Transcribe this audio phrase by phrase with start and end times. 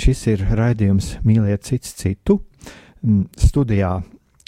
[0.00, 2.40] šis ir raidījums Mīliet cits citu.
[3.02, 3.96] Mm, studijā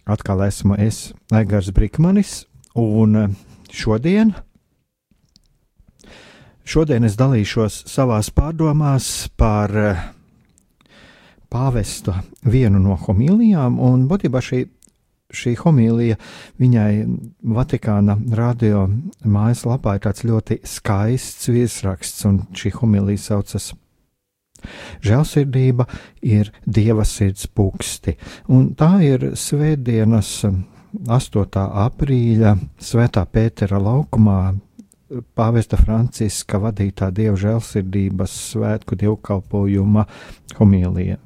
[0.07, 2.45] atkal esmu es, Egars Brīsmanis,
[2.79, 3.37] un
[3.73, 4.35] šodien,
[6.65, 9.75] šodien es dalīšos savās pārdomās par
[11.55, 14.65] pāvesta vienu no homīlijām, un būtībā šī,
[15.35, 16.19] šī homīlija
[16.61, 16.91] viņai
[17.55, 18.89] Vatikāna radio
[19.23, 23.73] mājaslapā ir tāds ļoti skaists viesraksts, un šī homīlija saucas
[25.05, 25.87] Žēlsirdība
[26.23, 28.17] ir dieva sirds puksti,
[28.49, 30.37] un tā ir svētdienas
[30.95, 31.65] 8.
[31.87, 34.39] aprīļa Svētā Pētera laukumā
[35.37, 40.07] Pāvesta Franciska vadītā dieva žēlsirdības svētku dievkalpojuma
[40.59, 41.19] homīlija.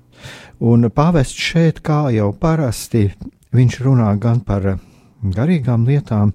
[0.58, 3.06] Un pāvests šeit, kā jau parasti,
[3.54, 4.66] viņš runā gan par
[5.22, 6.32] garīgām lietām,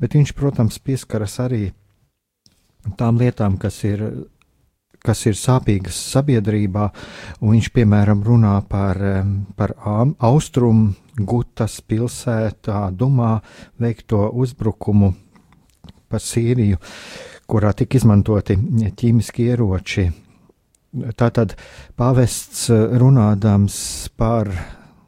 [0.00, 1.68] bet viņš, protams, pieskaras arī
[2.96, 4.02] tām lietām, kas ir
[5.06, 6.88] kas ir sāpīgas sabiedrībā,
[7.40, 9.00] un viņš, piemēram, runā par,
[9.56, 13.38] par austrumu Gutas pilsētā Dumā
[13.80, 15.14] veikto uzbrukumu
[16.10, 16.76] pa Sīriju,
[17.48, 18.58] kurā tika izmantoti
[18.98, 20.06] ķīmiski ieroči.
[21.16, 21.54] Tātad
[21.96, 22.68] pāvests
[23.00, 23.78] runādams
[24.16, 24.52] par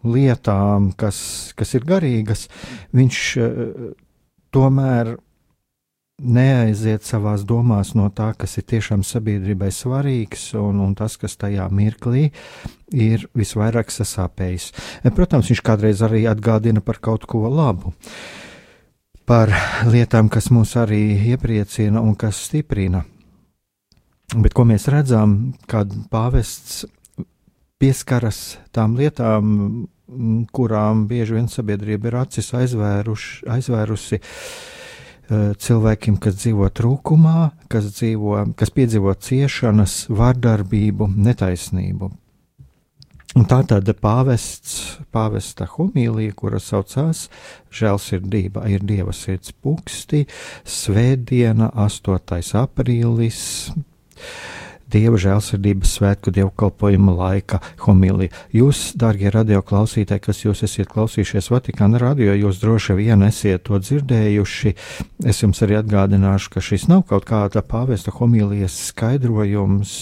[0.04, 2.47] lietām, kas, kas ir garīgas,
[2.97, 3.88] viņš eh,
[4.54, 5.16] tomēr
[6.18, 11.68] neaiziet savās domās no tā, kas ir tiešām sabiedrībai svarīgs un, un tas, kas tajā
[11.70, 12.28] mirklī
[12.90, 14.72] ir visvairāk sasāpējis.
[15.14, 17.94] Protams, viņš kādreiz arī atgādina par kaut ko labu,
[19.28, 19.52] par
[19.86, 23.04] lietām, kas mūs arī iepriecina un kas stiprina.
[24.34, 26.82] Bet ko mēs redzam, kad pāvests
[27.78, 29.86] pieskaras tām lietām,
[30.52, 34.78] kurām bieži vien sabiedrība ir acis aizvēruši, aizvērusi, Eh,
[35.28, 42.11] cilvēkiem, kas dzīvo trūkumā, kas, dzīvo, kas piedzīvo ciešanas, vardarbību, netaisnību.
[43.37, 47.27] Un tā tad pāvests, pāvesta homīlija, kura saucās
[47.77, 50.25] Žēlsirdība, ir Dieva sirds puksti,
[50.65, 52.41] Svētdiena, 8.
[52.62, 53.43] aprīlis.
[54.88, 58.32] Dieva žēlsirdības svētku dievkalpojuma laika homilija.
[58.56, 64.75] Jūs, darbie radioklausītāji, kas jūs esat klausījušies Vatikāna radio, jūs droši vien esat to dzirdējuši.
[65.28, 69.93] Es jums arī atgādināšu, ka šis nav kaut kāda pāvesta homilijas skaidrojums,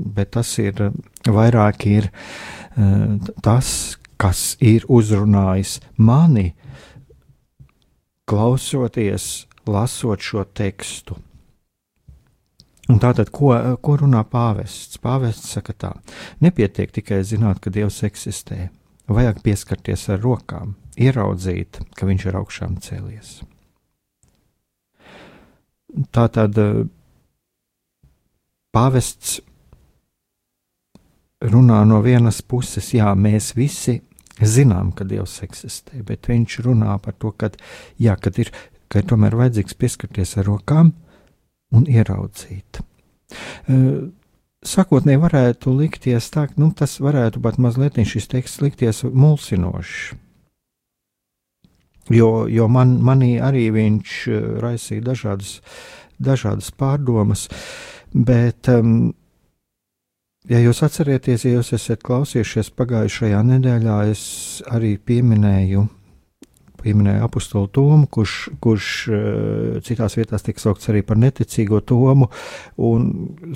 [0.00, 0.86] bet tas ir
[1.28, 6.54] vairāk ir eh, tas, kas ir uzrunājis mani,
[8.30, 11.16] klausoties, lasot šo tekstu.
[12.90, 14.98] Un tātad, ko, ko runā pāvests?
[15.02, 15.90] Pāvests saka tā,
[16.42, 18.66] nepietiek tikai zināt, ka Dievs eksistē,
[19.10, 23.36] vajag pieskarties ar rokām, ieraudzīt, ka Viņš ir augšām cēlies.
[26.14, 26.58] Tātad
[28.74, 29.38] pāvests
[31.40, 34.00] runā no vienas puses, jā, mēs visi
[34.40, 37.52] zinām, ka Dievs eksistē, bet viņš runā par to, ka,
[38.02, 38.50] jā, kad ir,
[38.90, 40.92] ka ir tomēr vajadzīgs pieskarties ar rokām,
[41.74, 42.80] un ieraudzīt.
[44.60, 50.10] Sākotnēji varētu likties tā, ka nu, tas varētu pat mazliet šis teksts likties mulsinošs.
[52.10, 54.16] Jo, jo man, manī arī viņš
[54.60, 55.60] raisīja dažādas,
[56.18, 57.46] dažādas pārdomas,
[58.10, 59.12] bet, um,
[60.50, 64.24] ja jūs atcerieties, ja jūs esat klausījušies pagājušajā nedēļā, es
[64.66, 65.86] arī pieminēju
[66.80, 72.30] pieminēja apakstulu Tomu, kurš, kurš eh, citās vietās tiek saukts arī par neticīgo Tomu.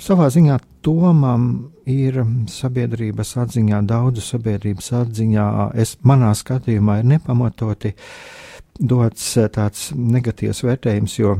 [0.03, 1.47] Savā ziņā Tomam
[1.89, 5.49] ir sabiedrības atziņā, daudzu sabiedrības atziņā,
[5.81, 7.95] es, manā skatījumā, ir nepamatoti
[8.79, 11.37] dots eh, tāds negatīvs vērtējums, jo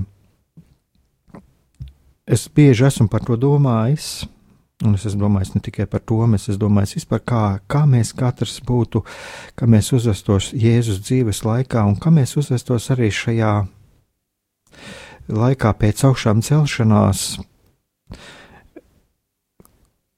[2.25, 4.25] es bieži esmu par to domājis.
[4.83, 8.57] Un es domāju ne tikai par to, bet es domāju vispār, kā, kā mēs katrs
[8.68, 9.06] būtu,
[9.56, 13.54] kā mēs uzvestos Jēzus dzīves laikā un kā mēs uzvestos arī šajā
[15.31, 17.24] laikā pēc augšām celšanās.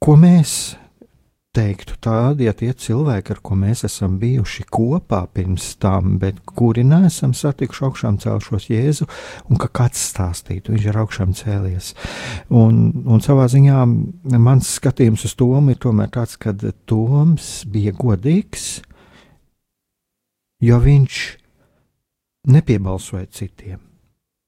[0.02, 0.58] Ko mēs
[1.58, 6.84] teiktu tādi, ja tie cilvēki, ar ko mēs esam bijuši kopā pirms tam, bet kuri
[6.86, 9.08] neesam satikuši augšām celšos Jēzu,
[9.50, 11.94] un ka kāds stāstītu, viņš ir augšām cēlies.
[12.54, 13.82] Un, un savā ziņā
[14.38, 16.54] mans skatījums uz Tomu ir tomēr tāds, ka
[16.90, 18.70] Toms bija godīgs,
[20.64, 21.22] jo viņš
[22.54, 23.82] nepiebalsoja citiem.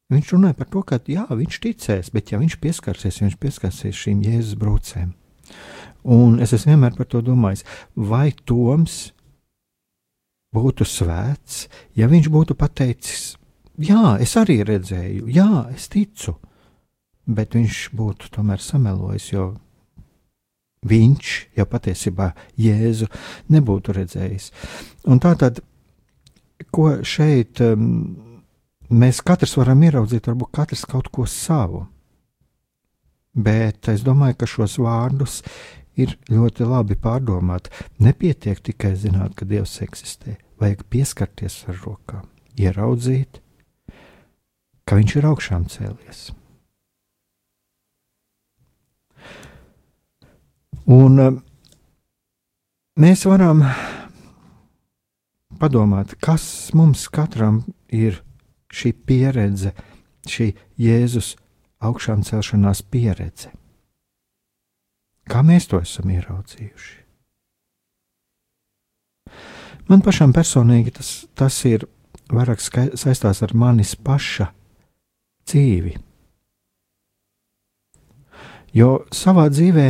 [0.09, 4.23] Viņš runāja par to, ka jā, viņš ticēs, bet ja viņš pieskarsies, viņš pieskarsies šīm
[4.25, 5.11] jēzus brūcēm.
[6.03, 7.65] Un es esmu vienmēr par to domājis,
[7.95, 9.09] vai Toms
[10.55, 13.35] būtu svēts, ja viņš būtu pateicis,
[13.77, 16.37] jā, es arī redzēju, jā, es ticu,
[17.29, 19.51] bet viņš būtu tomēr samelojis, jo
[20.89, 23.09] viņš jau patiesībā Jēzu
[23.51, 24.49] nebūtu redzējis.
[25.11, 25.59] Un tā tad,
[26.71, 28.15] ko šeit um,
[28.89, 31.85] mēs katrs varam ieraudzīt, varbūt katrs kaut ko savu.
[33.39, 35.41] Bet es domāju, ka šos vārdus
[35.97, 37.69] ir ļoti labi pārdomāt.
[37.99, 42.27] Nepietiek tikai zināt, ka Dievs eksistē, vajag pieskarties ar rokām,
[42.59, 43.41] ieraudzīt,
[44.85, 46.29] ka Viņš ir augšām cēlies.
[50.89, 51.35] Un eh,
[52.97, 53.61] mēs varam
[55.61, 57.61] padomāt, kas mums katram
[57.93, 58.23] ir
[58.73, 59.75] šī pieredze,
[60.25, 60.51] šī
[60.81, 61.35] Jēzus
[61.85, 63.53] augšām celšanās pieredze.
[65.29, 66.95] Kā mēs to esam ieraudzījuši?
[69.89, 71.85] Man pašam personīgi tas, tas ir
[72.29, 74.49] vairāk saistās ar manis paša
[75.49, 75.95] dzīvi.
[78.73, 79.87] Jo savā dzīvē,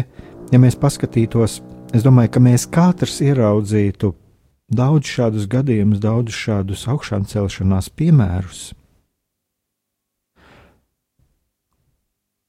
[0.53, 1.59] ja mēs paskatītos,
[1.95, 4.13] es domāju, ka mēs katrs ieraudzītu
[4.71, 8.69] daudz šādus gadījumus, daudz šādus augšām celšanās piemērus,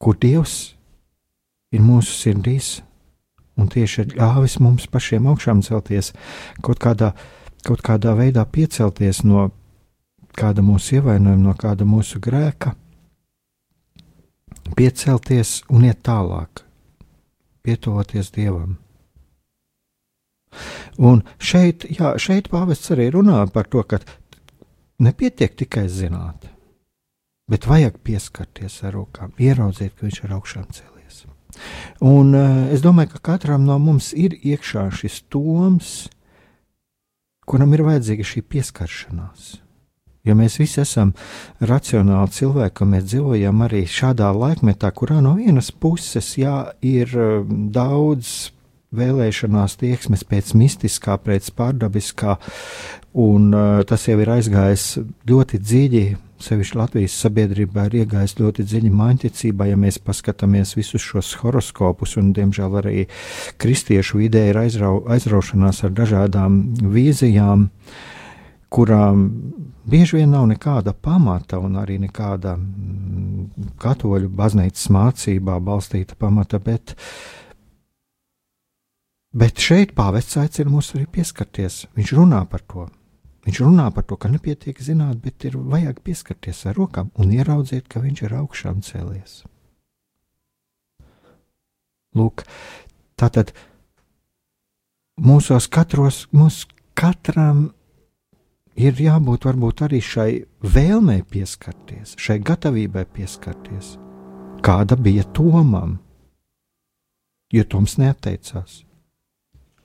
[0.00, 0.76] kur Dievs
[1.70, 2.80] ir mūsu sirdīs,
[3.60, 6.12] un tieši ir ļāvis mums pašiem augšām celties,
[6.64, 7.12] kaut kādā,
[7.66, 9.50] kaut kādā veidā piecelties no
[10.36, 12.74] kāda mūsu ievainojuma, no kāda mūsu grēka,
[14.76, 16.64] piecelties un iet tālāk,
[17.66, 18.78] pietuvoties Dievam.
[20.98, 24.00] Un šeit, jā, šeit pāvests arī runā par to, ka
[25.00, 26.48] nepietiek tikai zināt,
[27.50, 30.89] bet vajag pieskarties ar rokām, ieraudzīt, ka viņš ir augšām cēlies.
[32.00, 36.08] Un uh, es domāju, ka katram no mums ir iekšā šis toms,
[37.48, 39.50] kuram ir vajadzīga šī pieskaršanās.
[40.24, 41.14] Jo mēs visi esam
[41.64, 47.44] racionāli cilvēki, un mēs dzīvojam arī šādā laikmetā, kurā no vienas puses jā, ir uh,
[47.48, 48.50] daudz
[48.96, 52.38] vēlēšanās tieksmes pēc mistiskā, pēc pārdabiskā,
[53.18, 54.88] un uh, tas jau ir aizgājis
[55.30, 56.04] ļoti dziļi
[56.44, 62.32] sevišķi Latvijas sabiedrībā ir iegājis ļoti dziļi mājiņticībā, ja mēs paskatāmies visus šos horoskopus, un,
[62.36, 63.04] diemžēl, arī
[63.60, 66.60] kristiešu vidē ir aizrau, aizraušanās ar dažādām
[66.94, 67.68] vīzijām,
[68.70, 69.26] kurām
[69.90, 76.94] bieži vien nav nekāda pamata un arī nekāda mm, katoļu baznīcas mācībā balstīta pamata, bet,
[79.32, 81.84] bet šeit pāvests aicina mūs arī pieskarties.
[81.96, 82.88] Viņš runā par to.
[83.46, 87.88] Viņš runā par to, ka nepietiek zināt, bet ir vajag pieskarties ar rokām un ieraudzīt,
[87.88, 89.40] ka viņš ir augšām cēlies.
[92.18, 92.42] Lūk,
[93.16, 93.54] tā tad
[95.20, 96.66] mūsos katros, mums
[96.98, 97.70] katram
[98.76, 103.94] ir jābūt varbūt arī šai vēlmei pieskarties, šai gatavībai pieskarties,
[104.66, 105.96] kāda bija Tomam,
[107.54, 108.82] jo Toms neatteicās.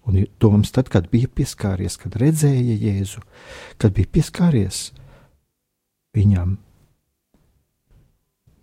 [0.06, 3.24] Un Toms, tad, kad bija pieskāries, kad redzēja Jēzu,
[3.82, 4.92] kad bija pieskāries
[6.16, 6.56] viņam,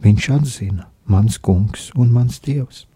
[0.02, 2.86] viņš atzina, mans kungs un mans dievs.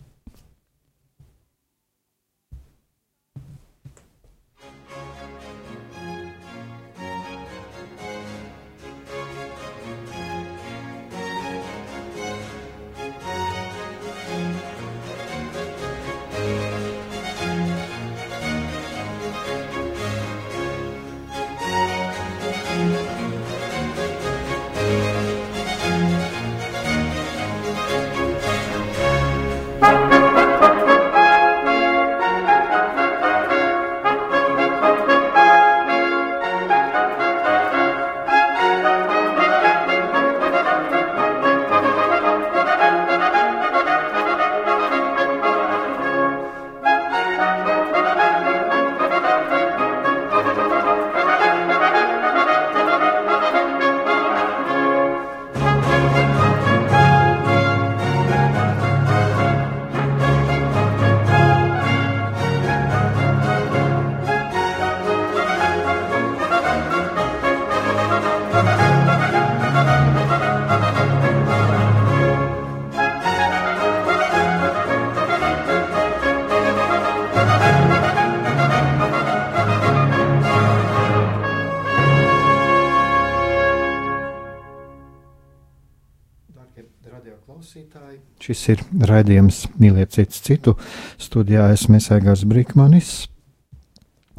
[88.56, 90.72] Šis ir raidījums Mīliet citu citu.
[91.20, 93.10] Studijā esmu Aigars Brīkmanis.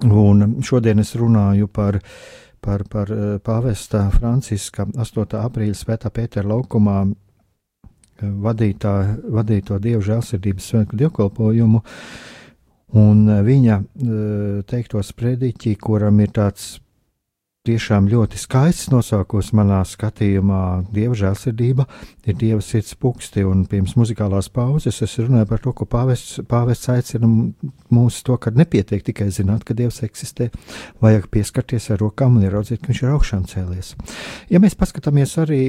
[0.07, 1.99] Un šodien es runāju par,
[2.61, 5.37] par, par eh, pāvesta Franciska 8.
[5.37, 7.13] aprīļa svētā Pētera laukumā eh,
[8.25, 8.95] vadītā,
[9.37, 11.83] vadīto dievu žēlsirdības svētku dievkalpojumu.
[12.97, 13.79] Un eh, viņa
[14.65, 16.79] teikto sprediķi, kuram ir tāds
[17.67, 20.61] tiešām ļoti skaists nosaukums manā skatījumā.
[20.93, 21.85] Dieva žēlsirdība
[22.27, 26.91] ir Dieva sirds puksti, un pirms muzikālās pauzes es runāju par to, ko pāvests, pāvests
[26.93, 27.29] aicina
[27.93, 30.49] mūs to, ka nepietiek tikai zināt, ka Dievs eksistē,
[31.03, 33.91] vajag pieskarties ar rokām un ieraudzīt, ka Viņš ir augšām cēlies.
[34.49, 35.61] Ja mēs paskatāmies arī,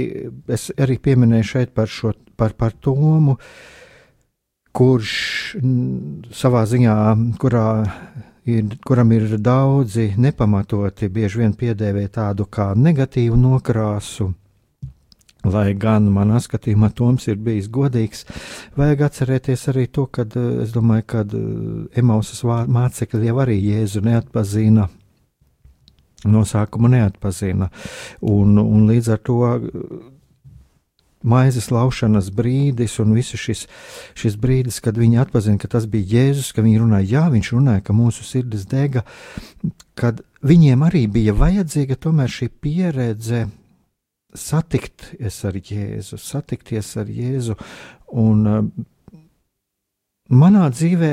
[0.48, 3.34] es arī pieminēju šeit par šo, par, par Tomu,
[4.78, 5.12] kurš
[6.38, 6.96] savā ziņā,
[7.42, 7.66] kurā
[8.48, 14.32] ir, kuram ir daudzi nepamatoti, bieži vien piedēvē tādu kā negatīvu nokrāsu.
[15.48, 18.24] Lai gan manā skatījumā Toms ir bijis godīgs,
[18.76, 20.26] vajag atcerēties arī to, ka
[20.64, 21.22] es domāju, ka
[21.96, 24.88] Emausas mācekļi jau arī Jēzu neatpazina,
[26.26, 27.70] no sākuma neatpazina,
[28.26, 29.38] un, un līdz ar to
[31.22, 33.66] maizes laušanas brīdis un viss šis,
[34.18, 37.84] šis brīdis, kad viņi atzina, ka tas bija Jēzus, ka viņi runāja, jā, viņš runāja,
[37.86, 39.04] ka mūsu sirdis dega,
[39.98, 43.48] kad viņiem arī bija vajadzīga tomēr šī pieredze
[44.34, 47.56] satikties ar Jēzu, satikties ar Jēzu.
[48.18, 48.62] Un uh,
[50.30, 51.12] manā dzīvē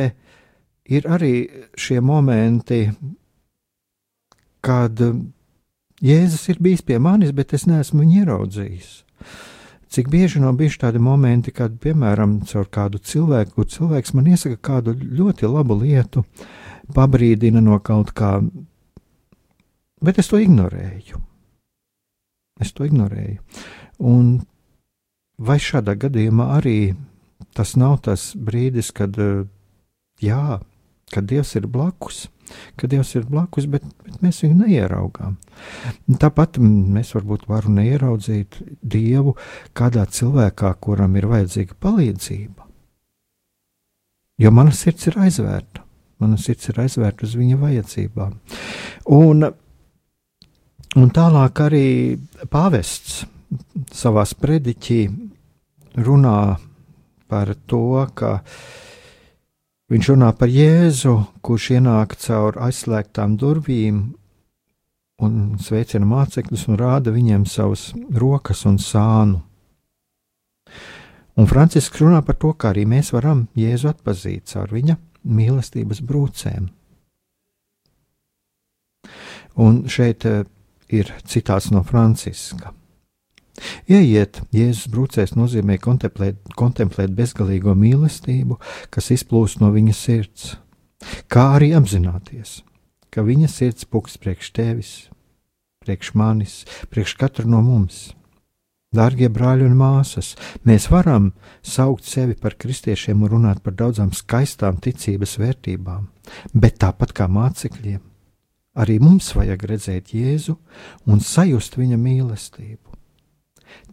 [0.94, 1.34] ir arī
[1.80, 2.86] šie momenti,
[4.66, 5.02] kad
[6.06, 8.94] Jēzus ir bijis pie manis, bet es neesmu viņu ieraudzījis.
[9.96, 14.58] Cik bieži nav bijuši tādi momenti, kad, piemēram, caur kādu cilvēku, kur cilvēks man iesaka
[14.60, 16.26] kādu ļoti labu lietu,
[16.92, 18.34] pabrīdina no kaut kā,
[20.04, 21.22] bet es to ignorēju.
[22.60, 23.40] Es to ignorēju.
[24.12, 24.36] Un
[25.40, 26.78] vai šādā gadījumā arī
[27.56, 29.16] tas nav tas brīdis, kad,
[30.20, 30.60] jā,
[31.16, 32.26] kad Dievs ir blakus?
[32.80, 35.38] Ka Dievs ir blakus, bet, bet mēs viņu neieraugām.
[36.22, 39.36] Tāpat mēs varbūt varam neieraudzīt Dievu
[39.78, 42.70] kādā cilvēkā, kuram ir vajadzīga palīdzība.
[44.42, 45.84] Jo mana sirds ir aizvērta.
[46.20, 48.34] Mana sirds ir aizvērta uz viņa vajadzībām.
[49.16, 49.50] Un,
[50.96, 51.88] un tālāk arī
[52.52, 53.24] pāvests
[53.96, 55.02] savā sprediķī
[56.04, 56.40] runā
[57.32, 57.86] par to,
[58.16, 58.85] ka uh,
[59.86, 61.14] Viņš runā par Jēzu,
[61.46, 64.00] kurš ienāk caur aizslēgtām durvīm
[65.22, 69.44] un sveicina mācekļus un rāda viņiem savas rokas un sānu.
[71.38, 76.72] Un Francisks runā par to, kā arī mēs varam Jēzu atpazīt caur viņa mīlestības brūcēm.
[79.62, 80.42] Un šeit eh,
[80.90, 82.74] ir citāts no Franciska.
[83.88, 88.60] Ieiet Jēzus brūcēs nozīmē kontemplēt, kontemplēt bezgalīgo mīlestību,
[88.92, 90.56] kas izplūst no viņa sirds,
[91.32, 92.60] kā arī apzināties,
[93.14, 94.94] ka viņa sirds puks priekš tevis,
[95.86, 98.10] priekš manis, priekš katru no mums.
[98.96, 101.32] Dārgie brāļi un māsas, mēs varam
[101.66, 106.08] saukt sevi par kristiešiem un runāt par daudzām skaistām ticības vērtībām,
[106.54, 108.00] bet tāpat kā mācekļiem,
[108.80, 110.56] arī mums vajag redzēt Jēzu
[111.12, 112.95] un sajust viņa mīlestību.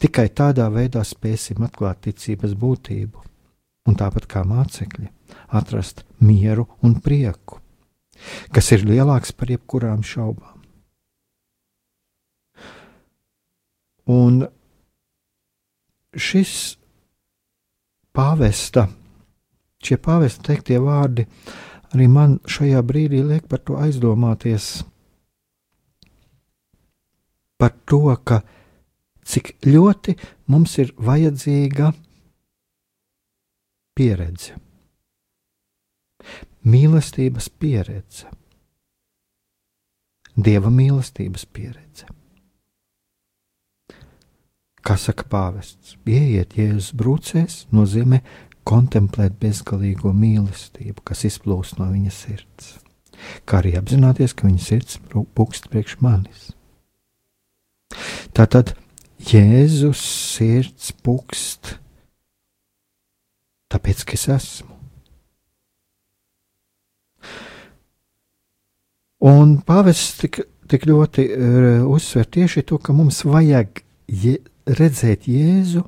[0.03, 3.23] Tikai tādā veidā spēsim atklāt ticības būtību,
[3.89, 5.09] un tāpat kā mācekļi,
[5.59, 7.61] atrast mieru un prieku,
[8.55, 10.61] kas ir lielāks par jebkurām šaubām.
[14.13, 14.43] Un
[16.19, 16.77] šis
[18.13, 18.89] pāvesta,
[19.83, 21.27] šie pāvesta teiktie vārdi
[21.93, 24.83] arī man šajā brīdī liek par to aizdomāties,
[27.61, 28.43] par to, ka
[29.25, 30.17] cik ļoti
[30.51, 31.93] mums ir vajadzīga
[33.97, 34.57] pieredze,
[36.65, 38.31] mīlestības pieredze,
[40.37, 42.09] dieva mīlestības pieredze.
[44.83, 48.19] Kā saka pāvests, ieiet Jēzus brūcēs, nozīmē
[48.67, 52.73] kontemplēt bezgalīgo mīlestību, kas izplūst no viņa sirds,
[53.47, 54.99] kā arī apzināties, ka viņa sirds
[55.37, 56.51] pukst priekš manis.
[58.35, 58.73] Tātad
[59.23, 61.77] Jēzus sirds pukst,
[63.73, 64.71] tāpēc, ka es esmu.
[69.23, 75.85] Un pāvests tik, tik ļoti uh, uzsver tieši to, ka mums vajag je, redzēt Jēzu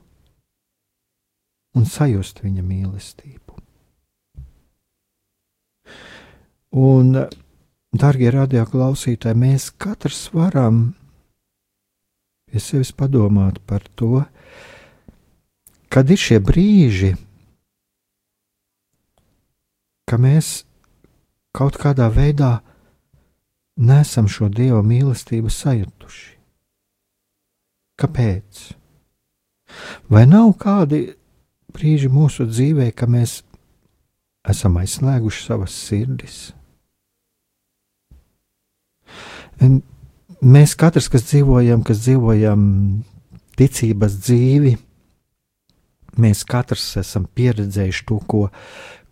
[1.75, 3.59] un sajust viņa mīlestību.
[6.75, 7.14] Un,
[7.95, 10.88] darbie radioklausītāji, mēs katrs varam
[12.54, 14.20] pie sevis padomāt par to,
[15.90, 17.16] kad ir šie brīži,
[20.06, 20.61] ka mēs
[21.50, 22.61] kaut kādā veidā
[23.82, 26.30] nesam šo dieva mīlestību sajutuši.
[27.99, 28.62] Kāpēc?
[30.06, 31.08] Vai nav kādi
[31.75, 33.40] brīži mūsu dzīvē, ka mēs
[34.46, 36.38] esam aizslēguši savas sirdis?
[40.44, 42.64] Mēs katrs, kas dzīvojam, kas dzīvojam
[43.56, 44.74] ticības dzīvi,
[46.20, 48.42] mēs katrs esam pieredzējuši to, ko,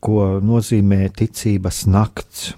[0.02, 2.52] ko nozīmē ticības nakts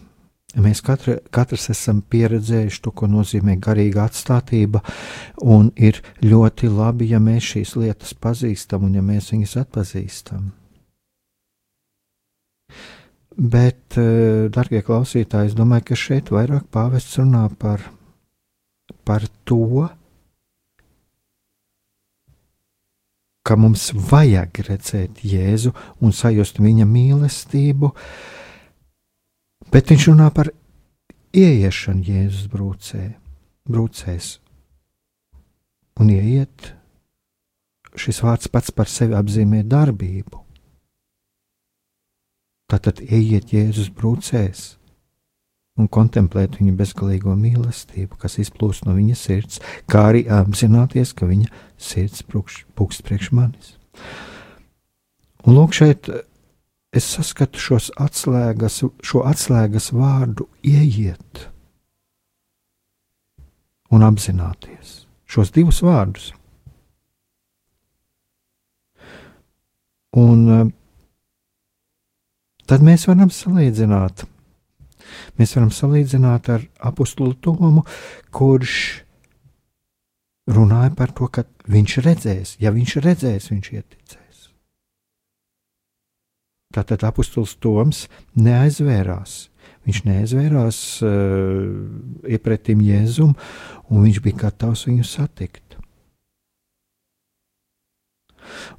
[0.55, 4.85] Mēs katra, katrs esam pieredzējuši to, ko nozīmē garīga atstātība,
[5.43, 10.53] un ir ļoti labi, ja mēs šīs lietas pazīstam un ja mēs viņas atpazīstam.
[13.35, 17.83] Bet, eh, darbie klausītāji, es domāju, ka šeit vairāk pāvests runā par,
[19.05, 19.89] par to,
[23.45, 27.93] ka mums vajag redzēt Jēzu un sajust viņa mīlestību,
[29.75, 30.53] Bet viņš runā par
[31.35, 33.09] ieiešanu Jēzus brūcē,
[33.67, 34.29] brūcēs.
[35.99, 36.69] Un ieiet,
[37.99, 40.43] šis vārds pats par sevi apzīmē darbību.
[42.71, 44.63] Tātad ieiet Jēzus brūcēs
[45.81, 51.51] un kontemplēt viņa bezgalīgo mīlestību, kas izplūst no viņa sirds, kā arī apzināties, ka viņa
[51.81, 53.75] sirds pūkst priekš manis.
[55.45, 56.09] Un lūk, šeit
[56.95, 61.49] es saskatu šos atslēgas, šo atslēgas vārdu ieiet
[63.91, 66.31] un apzināties šos divus vārdus.
[70.15, 70.69] Un eh,
[72.71, 74.29] tad mēs varam salīdzināt.
[75.39, 77.83] Mēs varam salīdzināt ar apakstu Tomu,
[78.35, 78.77] kurš
[80.51, 84.45] runāja par to, ka viņš redzēs, ja viņš redzēs, viņš ieticēs.
[86.75, 89.49] Tātad apustulis Toms neaizvērās.
[89.85, 91.11] Viņš neaizvērās uh,
[92.31, 93.35] iepretim Jēzum,
[93.91, 95.77] un viņš bija gatavs viņu satikt.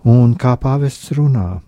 [0.06, 1.62] Un kā pāvests runā,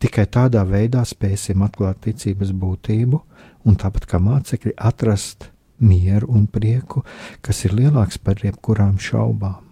[0.00, 3.20] tikai tādā veidā spēsim atklāt ticības būtību,
[3.68, 7.04] un tāpat kā mācekļi atrast mieru un prieku,
[7.44, 9.67] kas ir lielāks par jebkurām šaubām.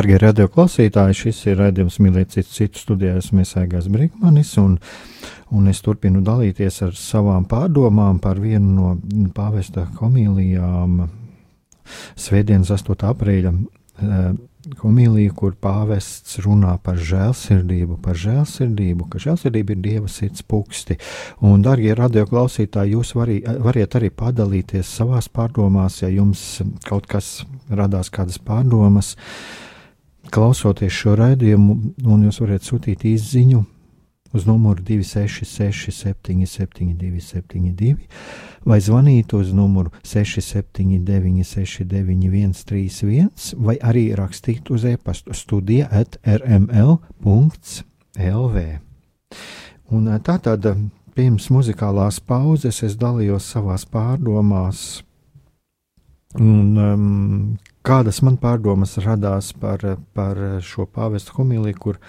[0.00, 3.26] Darbie radioklausītāji, šis ir raidījums Mīlēt citu, studijās.
[3.36, 4.78] Mēs aigās Brīkmanis, un,
[5.52, 8.94] un es turpinu dalīties ar savām pārdomām par vienu no
[9.36, 11.02] pāvesta homīlijām
[12.16, 12.96] Svētdienas 8.
[13.10, 13.54] aprīļa
[14.80, 20.96] homīliju, kur pāvests runā par žēlsirdību, par žēlsirdību, ka žēlsirdība ir Dieva sirds puksti.
[21.44, 28.08] Un, darbie radioklausītāji, jūs varī, variet arī padalīties savās pārdomās, ja jums kaut kas radās
[28.08, 29.18] kādas pārdomas.
[29.20, 29.66] Uh,
[30.32, 33.64] klausoties šo raidījumu, un jūs varat sūtīt izziņu
[34.32, 37.96] uz numuru 266, 772, 72,
[38.64, 46.96] vai zvanīt uz numuru 679, 691, 31, vai arī rakstīt uz e-pastu studija at rml.lv.
[49.90, 50.66] Un tā tad
[51.16, 55.02] pirms muzikālās pauzes es dalījos savās pārdomās,
[56.38, 62.00] un um, kādas man pārdomas radās par, par šo pāvestu homiliju, kur,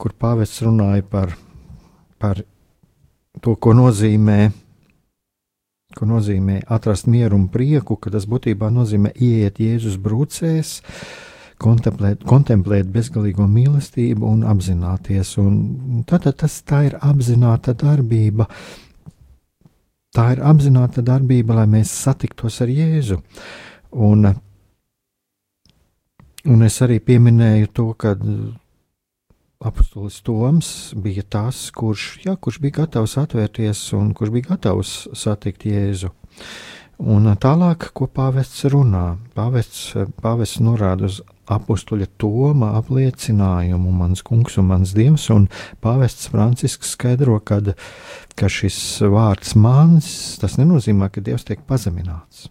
[0.00, 1.36] kur pāvests runāja par,
[2.22, 2.42] par
[3.40, 4.38] to, ko nozīmē,
[5.96, 10.78] ko nozīmē atrast mieru un prieku, ka tas būtībā nozīmē ieiet Jēzus brūcēs,
[11.62, 15.36] kontemplēt, kontemplēt bezgalīgo mīlestību un apzināties.
[15.42, 18.48] Un tātad tas tā ir apzināta darbība.
[20.12, 23.20] Tā ir apzināta darbība, lai mēs satiktos ar Jēzu.
[23.92, 24.26] Un
[26.42, 28.46] Un es arī pieminēju to, ka uh,
[29.62, 35.68] apustulis Toms bija tas, kurš, jā, kurš bija gatavs atvērties un kurš bija gatavs satikt
[35.70, 36.10] Jēzu.
[36.98, 39.04] Un uh, tālāk, ko pāvests runā,
[39.38, 45.46] pāvests, uh, pāvests norāda uz apstuļa Toma apliecinājumu, mans kungs un mans dievs, un
[45.84, 47.76] pāvests Francisks skaidro, kad,
[48.34, 48.80] ka šis
[49.14, 50.10] vārds mans,
[50.42, 52.48] tas nenozīmē, ka dievs tiek pazemināts.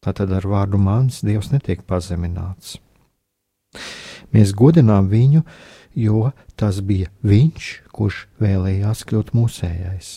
[0.00, 2.78] Tātad ar vārdu mans dievs netiek pazemināts.
[4.34, 5.42] Mēs godinām viņu,
[5.96, 10.16] jo tas bija viņš, kurš vēlējās kļūt mūsējais.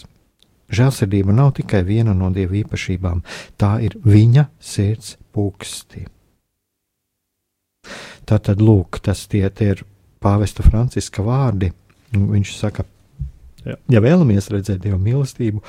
[0.69, 3.23] Žēlsirdība nav tikai viena no dieva īpašībām,
[3.57, 6.05] tā ir viņa sirds puksti.
[8.29, 9.81] Tā tad lūk, tas tie, tie ir
[10.21, 11.71] pāvesta Franciska vārdi.
[12.13, 12.85] Viņš saka,
[13.65, 15.63] ja vēlamies redzēt dievu mīlestību,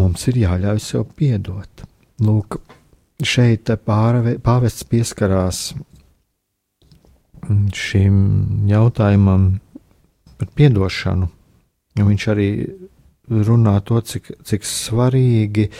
[0.00, 1.84] mums ir jāļauj sev piedot.
[2.24, 2.56] Lūk,
[3.20, 5.60] šeit pāvests pieskarās
[7.74, 8.18] šim
[8.70, 9.48] jautājumam
[10.36, 11.30] par atdošanu.
[11.96, 12.50] Viņš arī
[13.30, 15.70] runā to, cik, cik svarīgi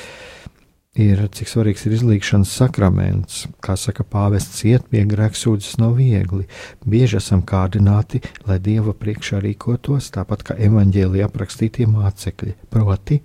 [0.96, 3.44] ir, cik svarīgs ir izlīkšanas sakraments.
[3.62, 6.46] Kā saka pāvests, iet pie grēksūdzes nav viegli.
[6.88, 13.20] Bieži esam kārdināti, lai Dieva priekšā rīkotos tāpat kā evaņģēlī aprakstītie mācekļi, proti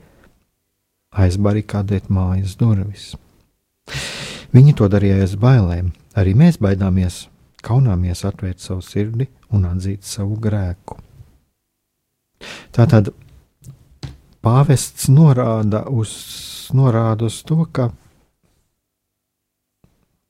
[1.12, 3.12] aizbarikādēt mājas durvis.
[4.52, 7.26] Viņi to darīja aiz bailēm, arī mēs baidāmies
[7.66, 10.98] kaunāmies atvērt savu sirdi un atzīt savu grēku.
[12.74, 13.12] Tātad
[14.42, 16.14] pāvests norāda uz,
[16.74, 17.92] norāda uz to, ka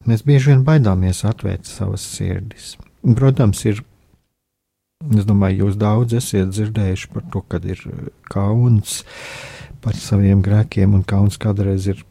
[0.09, 2.75] mēs bieži vien baidāmies atvērt savas sirdis.
[3.01, 3.81] Protams, ir,
[5.15, 7.81] es domāju, jūs daudz esat dzirdējuši par to, kad ir
[8.29, 9.01] kauns
[9.81, 12.03] par saviem grēkiem, un kauns kādreiz ir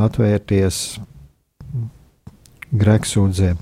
[0.00, 0.98] atvērties
[2.70, 3.54] grēksūdzē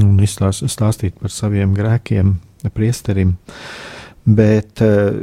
[0.00, 2.36] un izstāst, stāstīt par saviem grēkiem
[2.74, 3.36] priesterim.
[4.24, 5.22] Bet uh,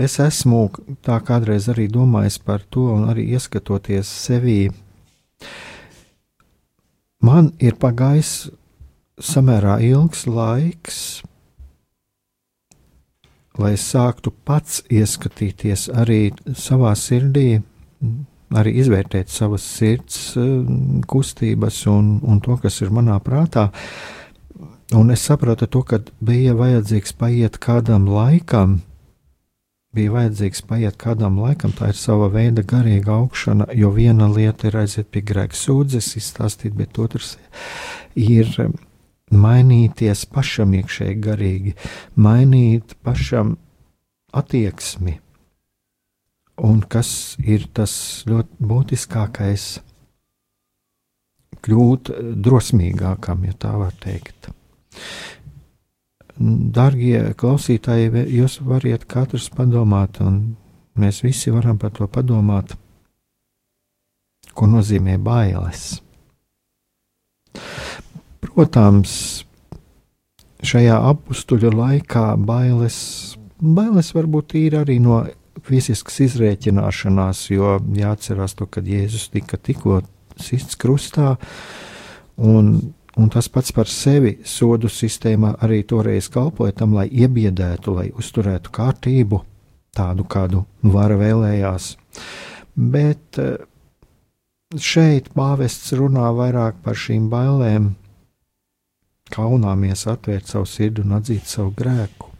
[0.00, 0.66] es esmu
[1.04, 4.72] tā kādreiz arī domājis par to, un arī ieskatoties sevī.
[7.24, 8.50] Man ir pagājis
[9.20, 10.98] samērā ilgs laiks,
[13.60, 17.62] lai sāktu pats ieskatīties arī savā sirdī,
[18.58, 20.50] arī izvērtēt savas sirds eh,
[21.10, 23.70] kustības un, un to, kas ir manā prātā.
[24.94, 28.78] Un es sapratu to, ka bija vajadzīgs paiet kādam laikam,
[29.94, 34.78] bija vajadzīgs paiet kādam laikam, tā ir sava veida garīga augšana, jo viena lieta ir
[34.84, 37.34] aiziet pie grēka sūdzes, izstāstīt, bet otrs
[38.14, 38.50] ir
[39.34, 41.74] mainīties pašam iekšēji garīgi,
[42.14, 43.56] mainīt pašam
[44.34, 45.18] attieksmi
[46.62, 49.64] Un kas ir tas ļoti būtiskākais?
[51.64, 52.10] Kļūt
[52.44, 54.50] drosmīgākam, ja tā var teikt.
[56.36, 60.56] Darbie klausītāji, jūs varat katrs padomāt, un
[60.98, 62.74] mēs visi varam par to padomāt,
[64.54, 65.96] ko nozīmē bailes.
[68.44, 69.14] Protams,
[70.62, 72.98] šajā apstuļu laikā bailes,
[73.58, 75.24] bailes varbūt ir arī no
[75.62, 80.00] fiziskas izrēķināšanās, jo jāatcerās to, kad Jēzus tika tikko
[80.40, 81.36] sists krustā,
[82.36, 88.08] Un, un tas pats par sevi sodu sistēmā arī toreiz kalpoja tam, lai iebiedētu, lai
[88.10, 89.40] uzturētu kārtību,
[89.94, 91.92] tādu kādu vara vēlējās.
[92.74, 93.54] Bet eh,
[94.74, 97.92] šeit pāvests runā vairāk par šīm bailēm,
[99.34, 102.33] kaunāmies atvērt savu sirdi un atzīt savu grēku.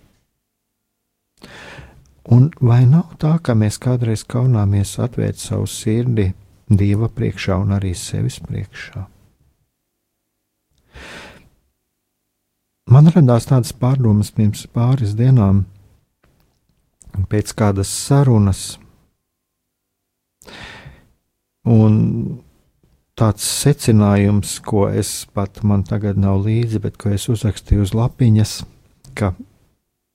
[2.32, 6.30] Un vai nav tā, ka mēs kādreiz kaunāmies atvērt savu sirdi
[6.64, 9.02] Dieva priekšā un arī sevis priekšā?
[12.88, 15.64] Man radās tādas pārdomas pirms pāris dienām,
[17.28, 18.78] pēc kādas sarunas,
[21.68, 21.94] un
[23.18, 28.54] tāds secinājums, ko es pat man tagad nav līdzi, bet ko es uzrakstīju uz lapiņas,
[29.14, 29.32] ka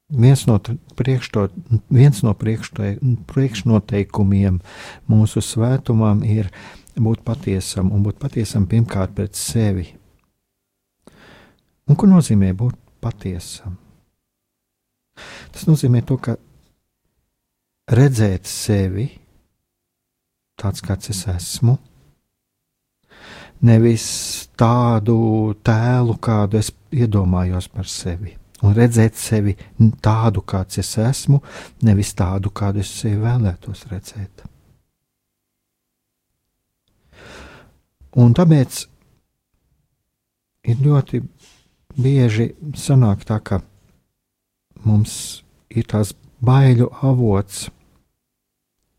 [0.10, 0.58] Viens no,
[0.98, 1.54] priekšto,
[1.94, 4.58] viens no priekšnoteikumiem
[5.06, 6.50] mūsu svētumam ir
[6.98, 9.94] būt patiesam un būt patiesam pirmkārt pret sevi.
[11.86, 12.74] Un ko nozīmē būt
[13.06, 13.78] patiesam?
[15.54, 16.42] Tas nozīmē to, ka
[17.94, 19.14] redzēt sevi
[20.58, 21.78] tāds, kāds es esmu,
[23.62, 29.56] nevis tādu tēlu, kādu es iedomājos par sevi un redzēt sevi
[30.04, 31.42] tādu, kāds es esmu,
[31.86, 34.46] nevis tādu, kādu es sevi vēlētos redzēt.
[38.20, 38.82] Un tāpēc
[40.70, 41.22] ir ļoti
[42.00, 43.62] bieži sanāk tā, ka
[44.86, 47.68] mums ir tās baiļu avots,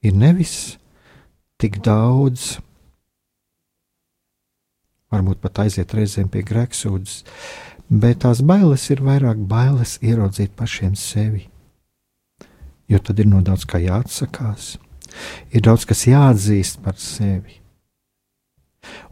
[0.06, 0.76] ir nevis
[1.60, 2.58] tik daudz,
[5.10, 7.24] varbūt pat aiziet reizēm pie grēksūdzes,
[7.90, 11.48] bet tās bailes ir vairāk bailes ieraudzīt pašiem sevi.
[12.90, 14.76] Jo tad ir no daudz kā jāatsakās,
[15.50, 17.58] ir daudz kas jāatzīst par sevi.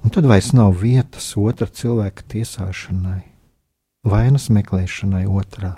[0.03, 3.21] Un tad vairs nav vietas otra cilvēka tiesāšanai,
[4.07, 5.77] vainas meklēšanai otrā.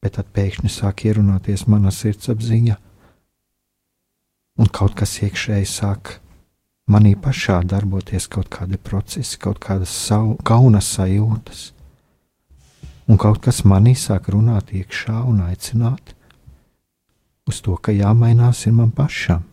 [0.00, 2.76] Bet tad pēkšņi sāk ierunāties mana sirdsapziņa,
[4.60, 6.18] un kaut kas iekšēji sāk
[6.90, 11.70] manī pašā darboties kaut kādi procesi, kaut kādas savu, kauna sajūtas,
[13.08, 16.14] un kaut kas manī sāk runāt iekšā un aicināt
[17.50, 19.49] uz to, ka jāmainās ir man pašam.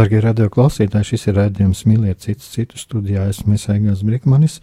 [0.00, 3.26] Darbie radioklausītāji, šis ir raidījums Mīliet citus citu studijā.
[3.28, 4.54] Esmu Mēsēgās Brikmanis,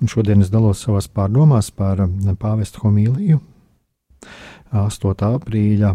[0.00, 3.36] un šodien es dalos savās pārdomās par um, pāvestu homīliju
[4.72, 5.26] 8.
[5.28, 5.90] aprīļa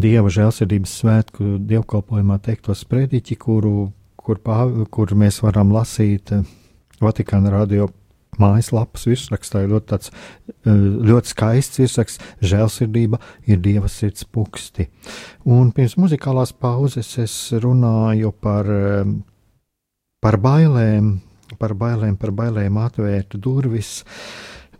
[0.00, 6.48] Dieva žēlsirdības svētku dievkalpojumā teikto sprediķi, kuru, kur, pāv, kur mēs varam lasīt uh,
[7.04, 7.90] Vatikāna radio
[8.40, 10.10] mājaslapas virsrakstā ir ļoti, tāds,
[10.64, 10.70] eh,
[11.10, 14.88] ļoti skaists virsraksts, žēlsirdība ir dieva sirds puksti.
[15.44, 19.04] Un pirms muzikālās pauzes es runāju par, eh,
[20.20, 21.20] par bailēm,
[21.58, 24.04] par bailēm, par bailēm atvērt durvis.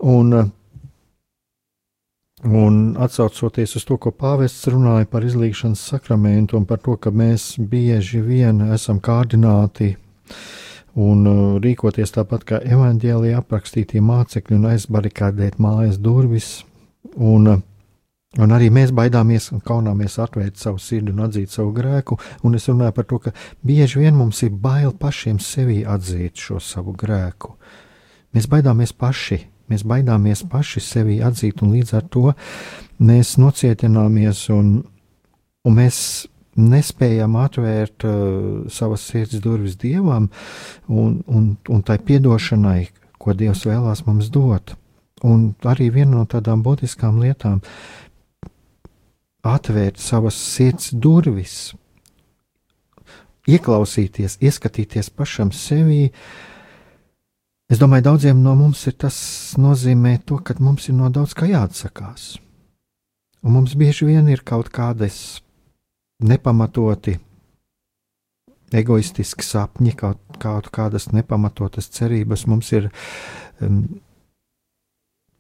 [0.01, 0.53] Un,
[2.45, 7.55] un atsaucoties uz to, ko pāvests runāja par izlīgšanas sakramentu un par to, ka mēs
[7.59, 9.97] bieži vien esam kārdināti
[11.01, 11.27] un
[11.65, 16.57] rīkoties tāpat kā evaņģēlijā aprakstītie mācekļi un aizbarikādēt mājas durvis.
[17.15, 17.63] Un,
[18.35, 22.17] Un arī mēs baidāmies un kaunāmies atvērt savu sirdi un atzīt savu grēku.
[22.43, 26.59] Un es runāju par to, ka bieži vien mums ir bail pašiem sevi atzīt šo
[26.59, 27.53] savu grēku.
[28.35, 29.39] Mēs baidāmies paši,
[29.71, 32.33] mēs baidāmies paši sevi atzīt, un līdz ar to
[32.99, 34.81] mēs nocietināmies un,
[35.63, 40.31] un mēs nespējam atvērt uh, savas sirds durvis dievam
[40.89, 42.89] un, un, un tai piedošanai,
[43.19, 44.77] ko Dievs vēlās mums dot.
[45.25, 47.63] Un arī viena no tādām būtiskām lietām
[49.45, 51.75] atvērt savas sirds durvis,
[53.49, 56.09] ieklausīties, ieskatīties pašam sevī.
[57.69, 59.19] Es domāju, daudziem no mums tas
[59.61, 62.35] nozīmē to, ka mums ir no daudz kā jāatsakās.
[63.45, 65.41] Un mums bieži vien ir kaut kādas
[66.25, 67.19] nepamatoti
[68.75, 72.47] egoistiski sapņi, kaut, kaut kādas nepamatotas cerības.
[72.51, 72.89] Mums ir
[73.63, 73.85] um,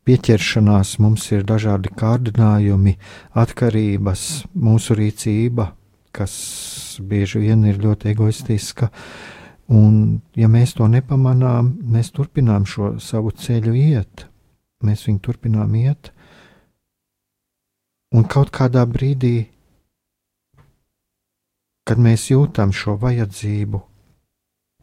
[0.06, 2.96] pieķeršanās, mums ir dažādi kārdinājumi,
[3.44, 5.70] atkarības, mūsu rīcība,
[6.14, 6.34] kas
[7.02, 8.90] bieži vien ir ļoti egoistiska.
[9.72, 14.26] Un, ja mēs to nepamanām, mēs turpinām šo savu ceļu iet,
[14.84, 16.12] mēs viņu turpinām iet,
[18.14, 19.53] un kaut kādā brīdī,
[21.84, 23.82] kad mēs jūtam šo vajadzību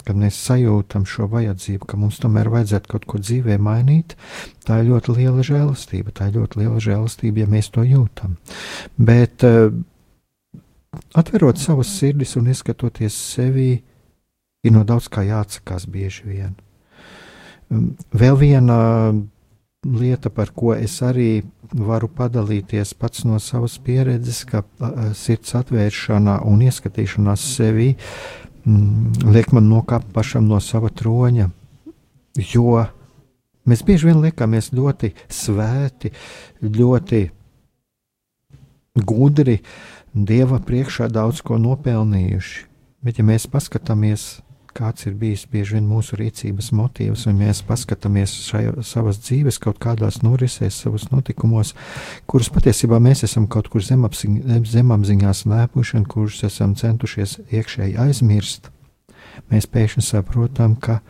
[0.05, 4.15] kad mēs sajūtam šo vajadzību, ka mums tomēr vajadzētu kaut ko dzīvē mainīt,
[4.65, 6.13] tā ir ļoti liela žēlastība.
[6.17, 8.37] Tā ir ļoti liela žēlastība, ja mēs to jūtam.
[8.97, 9.69] Bet uh,
[11.17, 13.69] atverot savas sirdis un ieskatoties sevi,
[14.61, 16.57] ir no daudz kā jāatsakās bieži vien.
[18.11, 18.77] Vēl viena
[19.86, 24.63] lieta, par ko es arī varu padalīties pats no savas pieredzes, ka
[25.17, 31.49] sirds atvēršana un ieskatīšanās sevi mm, liek man nokāpt pašam no sava troņa,
[32.53, 32.84] jo
[33.65, 36.13] mēs bieži vien liekamies ļoti svēti,
[36.61, 37.23] ļoti
[39.01, 39.61] gudri,
[40.11, 42.65] Dieva priekšā daudz ko nopelnījuši.
[43.01, 44.41] Bet, ja mēs paskatāmies
[44.78, 49.80] kāds ir bijis bieži vien mūsu rīcības motīvs, un mēs paskatāmies šajā savas dzīves kaut
[49.84, 51.74] kādās norisēs, savos notikumos,
[52.30, 58.72] kurus patiesībā mēs esam kaut kur zemapziņā slēpuši un kurus esam centušies iekšēji aizmirst,
[59.51, 61.01] mēs pēkšņi saprotam, ka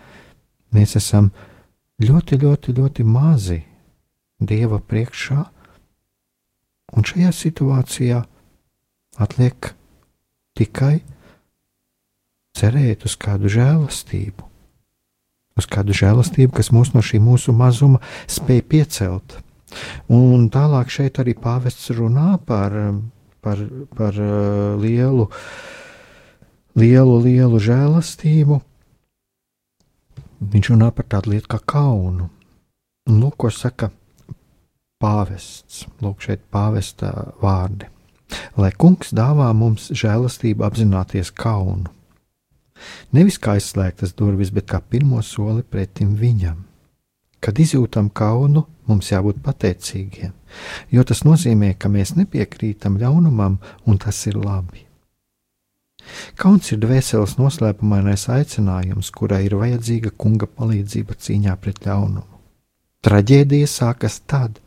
[0.76, 1.32] mēs esam
[2.02, 3.62] ļoti, ļoti, ļoti mazi
[4.42, 5.44] Dieva priekšā,
[6.98, 8.24] un šajā situācijā
[9.22, 9.74] atliek
[10.58, 10.96] tikai
[12.58, 14.48] cerēt uz kādu žēlastību,
[15.60, 19.38] uz kādu žēlastību, kas mūs no šī mūsu mazuma spēj piecelt.
[20.12, 22.76] Un tālāk šeit arī pāvests runā par,
[23.44, 23.62] par,
[23.96, 25.30] par uh, lielu,
[26.76, 28.60] lielu, lielu žēlastību.
[30.52, 32.28] Viņš runā par tādu lietu kā kaunu.
[33.08, 33.92] Un lūk, ko saka
[35.02, 35.86] pāvests.
[36.04, 37.88] Lūk, šeit pāvesta vārdi.
[38.60, 41.92] Lai kungs dāvā mums žēlastību apzināties kaunu
[43.16, 46.60] Nevis kā aizslēgtas durvis, bet kā pirmo soli pretim viņam.
[47.42, 50.32] Kad izjūtam kaunu, mums jābūt pateicīgiem,
[50.94, 53.58] jo tas nozīmē, ka mēs nepiekrītam ļaunumam,
[53.90, 54.86] un tas ir labi.
[56.38, 62.28] Kauns ir dvēseles noslēpumainais aicinājums, kurai ir vajadzīga kunga palīdzība cīņā pret ļaunumu.
[63.06, 64.60] Traģēdija sākas tad,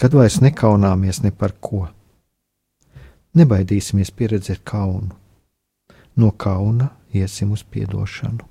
[0.00, 1.86] kad vairs nekaunāmies ne par ko.
[3.34, 5.12] Nebaidīsimies pieredzēt kaunu.
[6.16, 8.46] No kauna iesim uz atdošanu.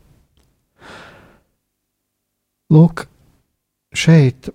[2.73, 3.05] Lūk,
[3.93, 4.49] šeit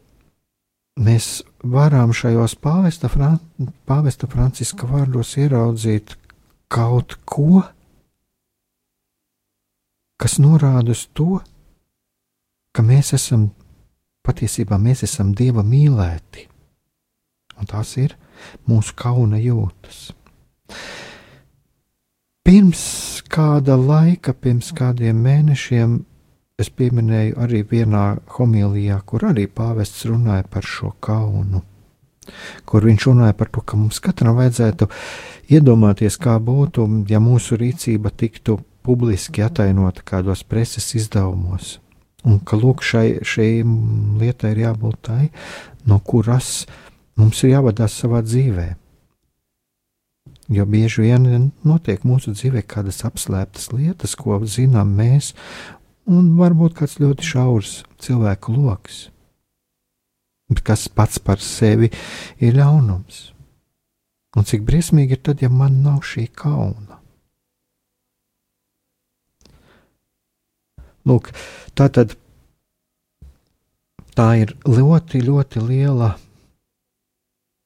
[0.99, 3.39] mēs varam šajos pāvesta, Fran
[3.87, 6.17] pāvesta Franciska vārdos ieraudzīt
[6.69, 7.63] kaut ko,
[10.19, 11.39] kas norāda uz to,
[12.75, 13.51] ka mēs esam
[14.29, 16.45] patiesībā mēs esam Dieva mīlēti,
[17.59, 18.15] un tās ir
[18.69, 20.09] mūsu kauna jūtas.
[22.49, 22.83] Pirms
[23.29, 25.99] kāda laika, pirms kādiem mēnešiem,
[26.57, 28.05] es pieminēju arī vienā
[28.39, 31.61] homilijā, kur arī pāvests runāja par šo kaunu.
[32.65, 34.89] Kur viņš runāja par to, ka mums katram vajadzētu
[35.59, 41.77] iedomāties, kā būtu, ja mūsu rīcība tiktu publiski atainota kādos preses izdevumos.
[42.25, 43.51] Un ka lūk, šai, šai
[44.25, 45.23] lietai ir jābūt tai,
[45.85, 46.63] no kuras
[47.21, 48.88] mums ir jāvadās savā dzīvēm
[50.49, 55.35] Jo bieži vien notiek mūsu dzīvē kādas apslēptas lietas, ko zinām mēs,
[56.09, 59.09] un varbūt kāds ļoti šaurs cilvēku lokus.
[60.65, 61.91] Kas pats par sevi
[62.41, 63.27] ir ļaunums?
[64.37, 66.97] Un cik briesmīgi ir tad, ja man nav šī kauna?
[71.09, 71.29] Lūk,
[71.77, 72.17] tā tad
[74.17, 76.15] tā ir ļoti, ļoti liela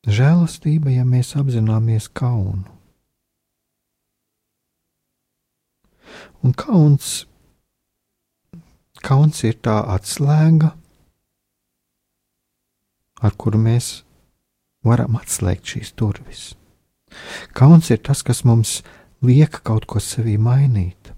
[0.08, 2.66] žēlastība, ja mēs apzināmies kaunu.
[6.42, 7.24] Un kauns,
[9.02, 10.72] kauns ir tā atslēga,
[13.22, 14.02] ar kuru mēs
[14.82, 16.42] varam atslēgt šīs durvis.
[17.54, 18.80] Kauns ir tas, kas mums
[19.22, 21.11] liek kaut ko sevī mainīt.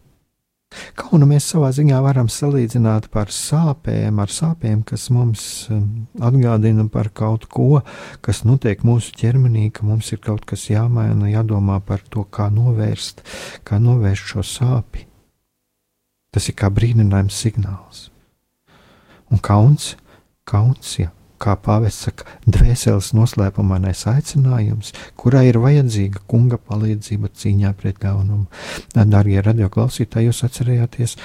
[0.98, 7.10] Kaunu mēs savā ziņā varam salīdzināt par sāpēm, ar sāpēm, kas mums um, atgādina par
[7.14, 7.80] kaut ko,
[8.24, 13.24] kas notiek mūsu ķermenī, ka mums ir kaut kas jāmaina, jādomā par to, kā novērst,
[13.66, 15.08] kā novērst šo sāpju.
[16.34, 18.08] Tas ir kā brīdinājums signāls.
[19.30, 19.92] Un kauns,
[20.48, 21.12] kauns, ja
[21.44, 28.46] kā pāvests saka, dvēseles noslēpumainais aicinājums, kurai ir vajadzīga kunga palīdzība cīņā pret ļaunumu.
[28.94, 31.18] Darbie radioklausītāji, jūs atcerējāties,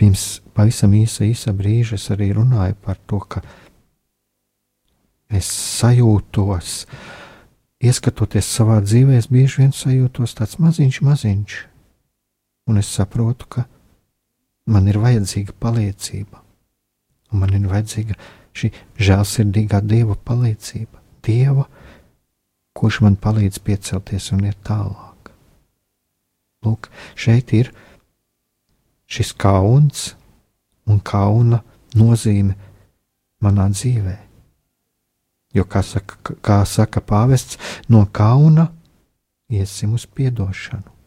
[0.00, 0.26] pirms
[0.56, 3.42] pavisam īsa, īsa brīža es arī runāju par to, ka
[5.30, 5.48] es
[5.80, 6.84] sajūtos,
[7.80, 11.60] ieskatoties savā dzīvē, es bieži vien sajūtos tāds maziņš, maziņš,
[12.70, 13.66] un es saprotu, ka
[14.70, 16.42] man ir vajadzīga palīdzība,
[17.30, 18.18] un man ir vajadzīga
[18.56, 18.70] šī
[19.00, 21.66] žēlsirdīgā Dieva palīdzība, Dieva,
[22.76, 25.32] kurš man palīdz piecelties un iet tālāk.
[26.64, 27.72] Lūk, šeit ir
[29.10, 30.10] šis kauns
[30.90, 31.62] un kauna
[31.96, 32.56] nozīme
[33.40, 34.16] manā dzīvē.
[35.56, 38.68] Jo, kā saka, kā saka pāvests, no kauna
[39.50, 40.99] iesim uz atdošanu.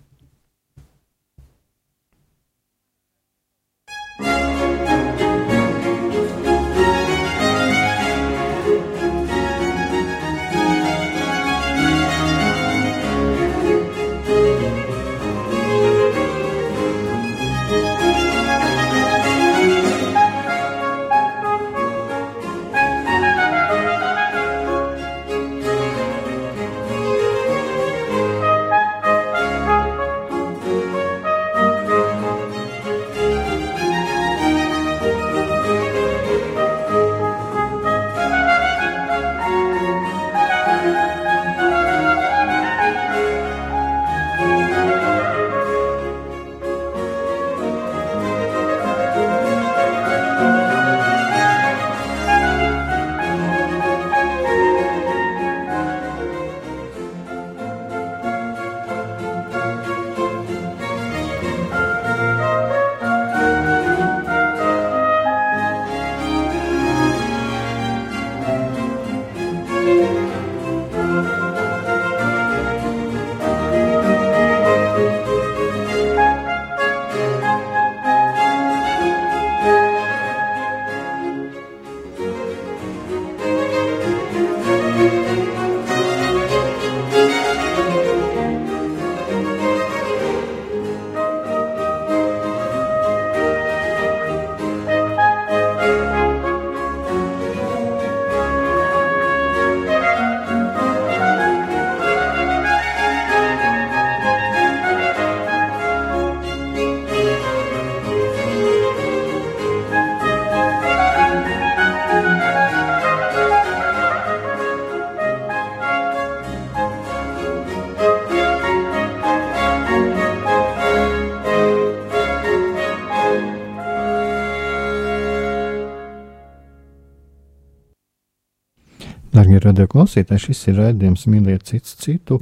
[129.74, 132.38] Radio klausītāji, šis ir raidījums Mīliet cits citu.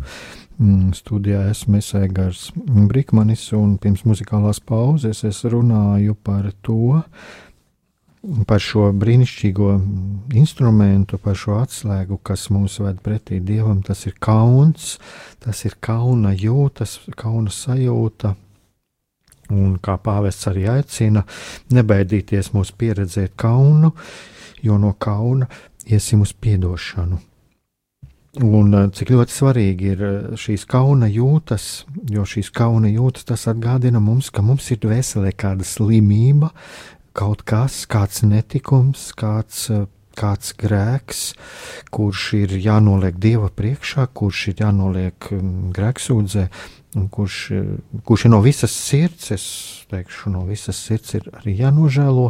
[0.60, 2.50] Mm, studijā esmu Esēgars
[2.90, 7.00] Brikmanis, un pirms muzikālās pauzes es runāju par to,
[8.48, 9.70] par šo brīnišķīgo
[10.38, 13.80] instrumentu, par šo atslēgu, kas mūs ved pretī dievam.
[13.82, 14.98] Tas ir kauns,
[15.40, 18.36] tas ir kauna jūtas, kauna sajūta.
[19.52, 21.24] Un kā pāvests arī aicina,
[21.72, 23.96] nebaidīties mūs pieredzēt kaunu,
[24.62, 25.48] jo no kauna
[25.88, 27.20] iesim uz atdošanu.
[28.40, 33.44] Un eh, cik ļoti svarīgi ir eh, šīs kauna jūtas, jo šīs kauna jūtas tas
[33.52, 36.54] atgādina mums, ka mums ir dvēselē kāda slimība,
[37.12, 39.84] kaut kas, kāds netikums, kāds eh,
[40.16, 41.20] kāds grēks,
[41.92, 46.44] kurš ir jānoliek Dieva priekšā, kurš ir jānoliek um, grēksūdzē,
[47.16, 47.38] kurš,
[48.04, 49.46] kurš ir no visas sirds, es
[49.90, 52.28] teikšu, no visas sirds ir arī jānožēlo,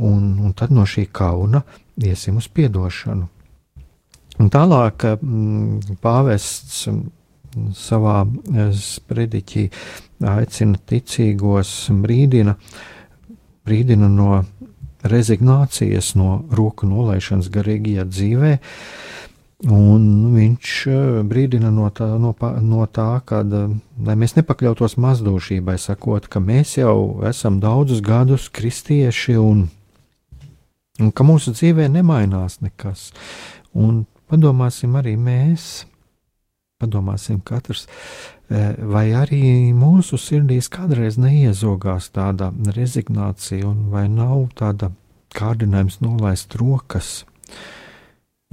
[0.00, 1.60] un, un tad no šī kauna
[2.02, 3.28] iesim uz piedošanu.
[4.42, 6.88] Un tālāk mm, pāvests
[7.78, 8.24] savā
[8.74, 9.68] sprediķī
[10.26, 11.70] aicina ticīgos
[12.02, 12.56] brīdina,
[13.66, 14.42] brīdina no
[15.04, 18.56] rezignācijas, no roku nolaišanas garīgajā dzīvē.
[19.64, 20.02] Un
[20.34, 20.72] viņš
[21.28, 27.22] brīdina no tā, no, no tā ka, lai mēs nepakļautos mazdošībai, sakot, ka mēs jau
[27.28, 29.68] esam daudzus gadus kristieši un,
[31.02, 33.10] un ka mūsu dzīvē nemainās nekas.
[33.74, 35.84] Un padomāsim arī mēs,
[36.82, 37.86] padomāsim katrs,
[38.48, 44.92] e, vai arī mūsu sirdīs kādreiz neiezogās tāda rezignācija, un vai nav tāda
[45.34, 47.24] kārdinājums nolaist rokas,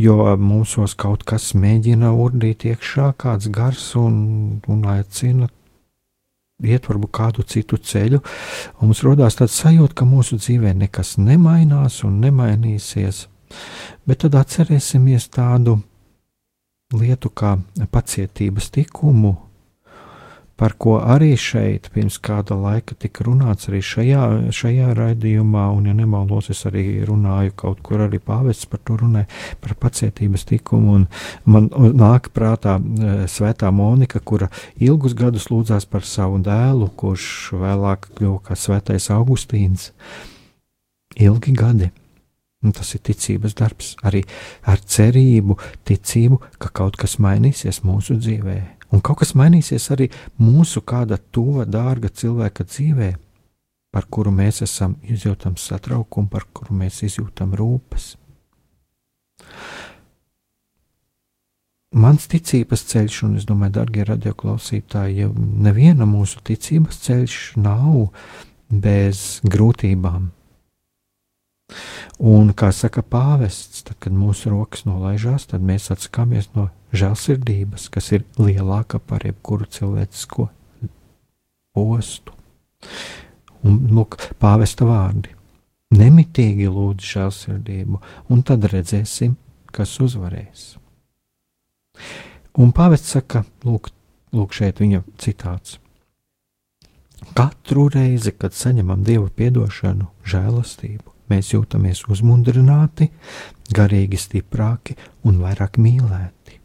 [0.01, 5.51] jo mūsos kaut kas mēģina urdīt iekšā, kāds gars un, un aicina
[6.63, 8.21] iet varbūt kādu citu ceļu,
[8.81, 13.25] mums rodās tāds sajūta, ka mūsu dzīvē nekas nemainās un nemainīsies.
[14.07, 15.79] Bet tad atcerēsimies tādu
[16.95, 17.57] lietu kā
[17.91, 19.35] pacietības likumu,
[20.61, 25.95] par ko arī šeit pirms kāda laika tika runāts arī šajā, šajā raidījumā, un, ja
[25.97, 29.25] nemaldos, es arī runāju kaut kur, arī pāvests par to runāja,
[29.63, 31.07] par pacietības likumu, un
[31.49, 38.11] man nāk prātā e, svētā Monika, kura ilgus gadus lūdzās par savu dēlu, kurš vēlāk
[38.19, 39.89] kļuva kā svētais Augustīns.
[41.17, 41.89] Ilgi gadi.
[42.61, 44.21] Un tas ir ticības darbs, arī
[44.69, 45.57] ar cerību,
[45.89, 48.59] ticību, ka kaut kas mainīsies mūsu dzīvē.
[48.91, 50.09] Un kaut kas mainīsies arī
[50.41, 53.11] mūsu kāda tuva, dārga cilvēka dzīvē,
[53.91, 58.15] par kuru mēs esam izjūtam satraukumu, par kuru mēs izjūtam rūpes.
[61.91, 68.13] Mans ticības ceļš, un es domāju, darbie radioklausītāji, ja neviena mūsu ticības ceļš nav
[68.71, 70.29] bez grūtībām
[72.19, 78.11] Un, kā saka pāvests, tad, kad mūsu rokas nolaižās, tad mēs atsakāmies no žēlsirdības, kas
[78.15, 80.49] ir lielāka par jebkuru cilvēcisko
[81.75, 82.35] postu.
[83.63, 85.35] Un, lūk, pāvesta vārdi.
[85.91, 87.99] Nemitīgi lūdz žēlsirdību,
[88.31, 89.35] un tad redzēsim,
[89.75, 90.75] kas uzvarēs.
[92.59, 93.91] Un pāvests saka, lūk,
[94.35, 95.77] lūk šeit viņa citāts.
[97.37, 103.09] Katru reizi, kad saņemam Dieva piedošanu, žēlastību, mēs jūtamies uzmundrināti,
[103.75, 106.59] garīgi stiprāki un vairāk mīlēti.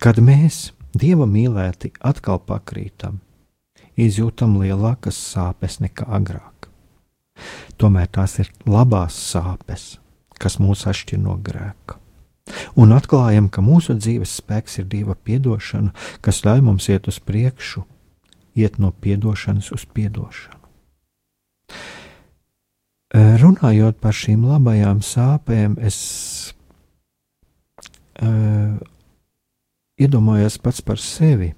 [0.00, 3.18] Kad mēs, Dieva mīlēti, atkal pakrītam,
[4.00, 6.70] izjūtam lielākas sāpes nekā agrāk.
[7.76, 9.98] Tomēr tās ir labās sāpes,
[10.40, 11.98] kas mūs atšķir no grēka.
[12.78, 15.92] Un atklājam, ka mūsu dzīves spēks ir Dieva atdošana,
[16.24, 17.82] kas ļauj mums iet uz priekšu,
[18.56, 20.62] iet no atdošanas uz atdošanu.
[23.16, 25.96] Runājot par šīm labajām sāpēm, es
[28.20, 28.76] uh,
[29.96, 31.54] iedomājos pats par sevi.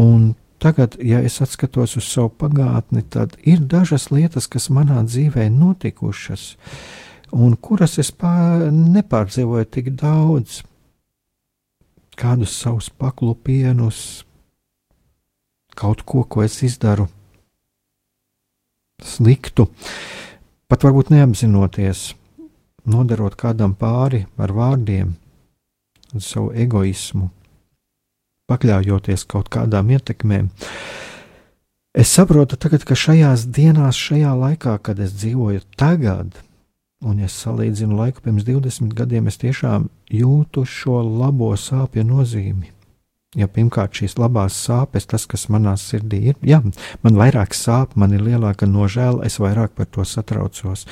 [0.00, 0.32] Un
[0.62, 6.54] tagad, ja es skatos uz savu pagātni, tad ir dažas lietas, kas manā dzīvē notikušas,
[7.36, 10.62] un kuras es nepārdzīvoju tik daudz,
[12.16, 14.24] kādus savus paklupienus,
[15.76, 17.10] kaut ko, ko es izdaru
[19.06, 19.68] sliktu,
[20.70, 22.12] pat varbūt neapzinoties,
[22.88, 25.14] nodarot kādam pāri ar vārdiem,
[26.18, 27.30] savu egoismu,
[28.50, 30.50] pakļaujoties kaut kādām ietekmēm.
[31.92, 36.38] Es saprotu tagad, ka šajās dienās, šajā laikā, kad es dzīvoju tagad,
[37.04, 42.70] un ja salīdzinu laiku pirms 20 gadiem, es tiešām jūtu šo labo sāpju nozīmi.
[43.32, 46.58] Ja pirmkārt šīs labās sāpes, tas, kas manā sirdī ir, jā,
[47.00, 50.84] man vairāk sāp, man ir lielāka nožēla, es vairāk par to satraucos.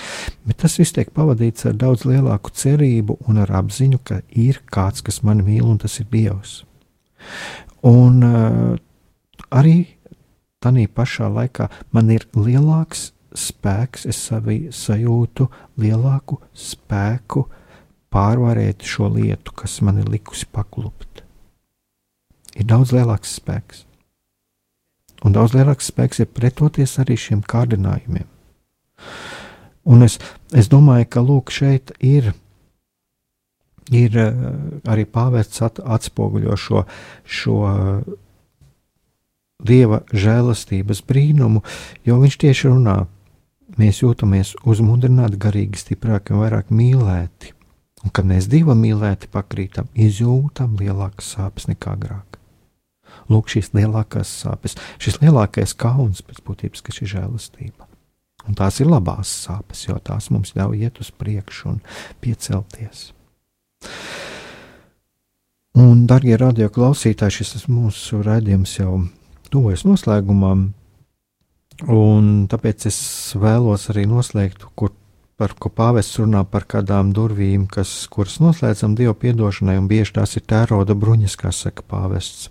[0.49, 5.05] Bet tas viss tiek pavadīts ar daudz lielāku cerību un ar apziņu, ka ir kāds,
[5.05, 6.63] kas mani mīl, un tas ir Dievs.
[7.85, 8.73] Un uh,
[9.53, 9.77] arī
[10.65, 17.45] tādā pašā laikā man ir lielāks spēks, es savi, sajūtu lielāku spēku
[18.11, 21.10] pārvarēt šo lietu, kas man ir likusi paklupt
[22.57, 23.85] ir daudz lielāks spēks.
[25.25, 28.29] Un daudz lielāks spēks ir pretoties arī šiem kārdinājumiem.
[29.91, 30.19] Un es,
[30.57, 32.33] es domāju, ka lūk, šeit ir,
[33.91, 34.43] ir eh,
[34.89, 36.85] arī pāvests at, atspoguļo šo,
[37.25, 37.61] šo
[39.65, 41.63] dieva žēlastības brīnumu,
[42.07, 42.99] jo viņš tieši runā.
[43.79, 47.55] mēs jūtamies uzmundrināti, garīgi stiprāki un vairāk mīlēti.
[48.05, 52.40] Un kad mēs divi mīlēti pakrītam, izjūtam lielākas sāpes nekā agrāk.
[53.31, 57.87] Lūk, šīs lielākās sāpes, šis lielākais kauns pēc būtības, kas ir žēlastība.
[58.49, 61.81] Un tās ir labās sāpes, jo tās mums ļauj iet uz priekšu un
[62.25, 63.11] piecelties.
[65.79, 69.05] Un, darbie radio klausītāji, šis mūsu raidījums jau
[69.53, 70.73] tuvojas noslēgumam,
[71.87, 72.99] un tāpēc es
[73.39, 74.97] vēlos arī noslēgt, kur
[75.41, 80.37] par ko pāvests runā par kādām durvīm, kas, kuras noslēdzam Dieva piedošanai, un bieži tās
[80.37, 82.51] ir tēroda bruņas, kā saka pāvests.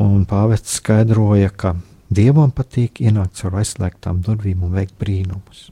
[0.00, 1.76] Un pāvests skaidroja, ka
[2.10, 5.68] Dievam patīk ienākt caur aizslēgtām durvīm un veikt brīnumus.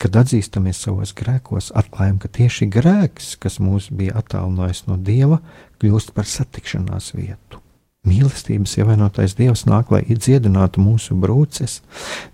[0.00, 5.40] Kad atzīstamies savos grēkos, atklājam, ka tieši grēks, kas mūs bija attālinājis no Dieva,
[5.80, 7.60] kļūst par satikšanās vietu.
[8.06, 11.80] Mīlestības ievainotais Dievs nāk, lai dziedinātu mūsu brūces.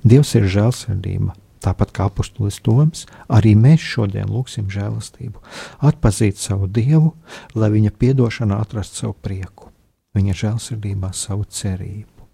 [0.04, 5.38] Dievs ir žēlsirdība, Tāpat kā apustulis Toms, arī mēs šodien lūgsim žēlastību,
[5.86, 7.12] atpazīt savu dievu,
[7.54, 9.70] lai viņa piedošanā atrastu savu prieku,
[10.16, 12.26] viņa žēlsirdībā savu cerību.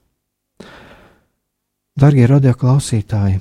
[1.99, 3.41] Darbie radio klausītāji,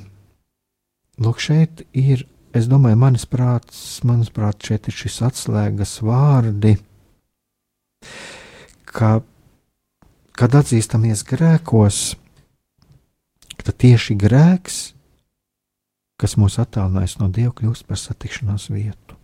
[1.21, 2.25] lūk, šeit ir,
[2.57, 6.73] es domāju, manis prāts, manis prāts, šeit ir šis atslēgas vārdi,
[8.89, 9.19] ka,
[10.38, 12.03] kad atzīstamies grēkos,
[13.61, 14.85] tad tieši grēks
[16.21, 19.17] kas mūs attālinājis no Dieva, kļūst par satikšanās vietu.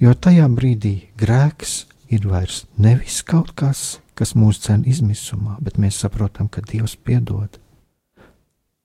[0.00, 6.00] Jo tajā brīdī grēks ir vairs nevis kaut kas, kas mūs cen izmisumā, bet mēs
[6.02, 7.60] saprotam, ka Dievs piedod.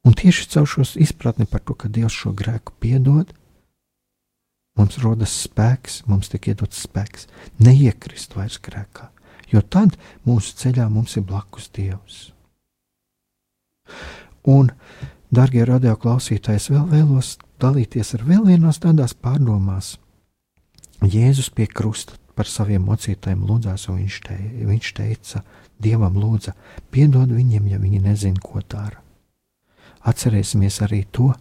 [0.05, 3.33] Un tieši caur šo izpratni par to, ka Dievs šo grēku piedod,
[4.77, 7.25] mums rodas spēks, mums tiek iedots spēks
[7.57, 9.09] neiekrist vairs grēkā,
[9.49, 9.97] jo tad
[10.27, 12.29] mūsu ceļā mums ir blakus Dievs.
[14.45, 14.69] Un
[15.33, 19.95] Darbie radioklausītāji, es vēl vēlos dalīties ar vēl vienās tādās pārdomās.
[21.01, 25.43] Jēzus pie krusta par saviem mocītājiem lūdzās, un viņš, te, viņš teica,
[25.81, 26.53] Dievam lūdza,
[26.91, 29.01] piedod viņiem, ja viņi nezina, ko dara.
[30.07, 31.33] Atcerēsimies arī to,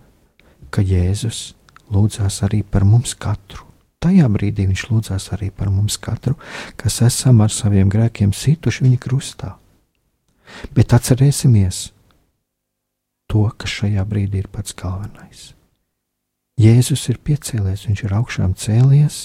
[0.75, 1.53] ka Jēzus
[1.95, 3.69] lūdzās arī par mums katru.
[4.03, 6.35] Tajā brīdī viņš lūdzās arī par mums katru,
[6.77, 9.55] kas esam ar saviem grēkiem situši viņa krustā.
[10.77, 11.87] Bet atcerēsimies,
[13.31, 15.53] to, kas šajā brīdī ir pats galvenais.
[16.61, 19.23] Jēzus ir piecēlies, viņš ir augšām cēlies,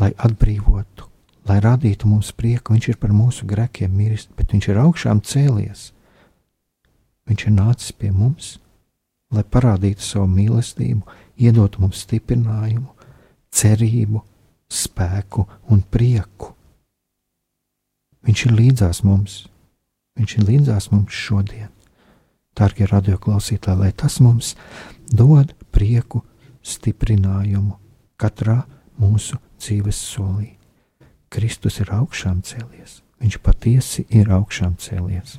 [0.00, 1.08] lai atbrīvotu,
[1.48, 2.74] lai radītu mums prieku.
[2.74, 5.90] Viņš ir par mūsu grēkiem miris, bet viņš ir augšām cēlies.
[7.26, 8.56] Viņš ir nācis pie mums,
[9.34, 11.02] lai parādītu savu mīlestību,
[11.42, 12.92] iedotu mums stiprinājumu,
[13.50, 14.22] cerību,
[14.70, 16.52] spēku un prieku.
[18.26, 19.46] Viņš ir līdzās mums,
[20.18, 21.70] viņš ir līdzās mums šodien.
[22.56, 24.54] Dārgie radioklausītāji, lai tas mums
[25.12, 26.22] dod prieku,
[26.66, 27.76] stiprinājumu
[28.18, 28.62] katrā
[28.98, 30.52] mūsu dzīves solī.
[31.32, 35.38] Kristus ir augšām cēlies, Viņš patiesi ir augšām cēlies.